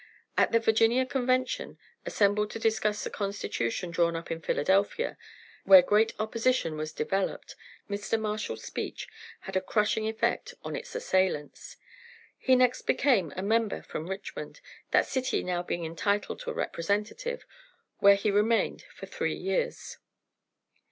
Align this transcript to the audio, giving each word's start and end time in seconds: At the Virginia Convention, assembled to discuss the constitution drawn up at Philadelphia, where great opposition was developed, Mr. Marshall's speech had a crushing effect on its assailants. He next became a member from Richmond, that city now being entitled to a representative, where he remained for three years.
At 0.35 0.51
the 0.51 0.59
Virginia 0.59 1.05
Convention, 1.05 1.77
assembled 2.07 2.49
to 2.49 2.57
discuss 2.59 3.03
the 3.03 3.11
constitution 3.11 3.91
drawn 3.91 4.15
up 4.15 4.31
at 4.31 4.43
Philadelphia, 4.43 5.15
where 5.65 5.83
great 5.83 6.11
opposition 6.17 6.75
was 6.75 6.91
developed, 6.91 7.55
Mr. 7.87 8.19
Marshall's 8.19 8.63
speech 8.63 9.07
had 9.41 9.55
a 9.55 9.61
crushing 9.61 10.07
effect 10.07 10.55
on 10.63 10.75
its 10.75 10.95
assailants. 10.95 11.77
He 12.39 12.55
next 12.55 12.87
became 12.87 13.31
a 13.35 13.43
member 13.43 13.83
from 13.83 14.09
Richmond, 14.09 14.59
that 14.89 15.05
city 15.05 15.43
now 15.43 15.61
being 15.61 15.85
entitled 15.85 16.39
to 16.39 16.49
a 16.49 16.53
representative, 16.55 17.45
where 17.99 18.15
he 18.15 18.31
remained 18.31 18.81
for 18.95 19.05
three 19.05 19.35
years. 19.35 19.99